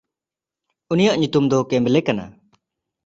ᱩᱱᱤᱭᱟᱜ 0.95 1.15
ᱧᱩᱛᱩᱢ 1.19 1.45
ᱫᱚ 1.51 1.57
ᱠᱮᱢᱵᱞᱮ 1.69 1.99
ᱠᱟᱱᱟ᱾ 2.07 2.25